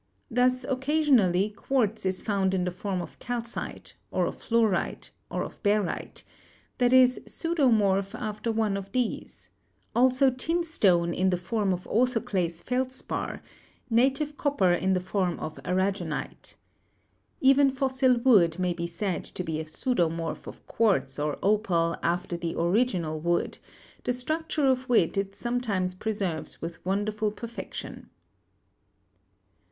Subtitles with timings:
[0.31, 5.61] Thus occasionally quartz is found in the form of calcite, or of fluorite, or of
[5.61, 6.23] barite;
[6.79, 9.51] that is, pseudomorph after one of these;
[9.95, 13.43] also tin stone in the form of orthoclase feldspar;
[13.91, 16.55] native copper in the form of aragonite.
[17.39, 22.35] Even fossil wood may be said to be a pseudomorph of quartz or opal after
[22.35, 23.59] the original wood,
[24.05, 28.09] the structure of which it sometimes preserves with won derful perfection.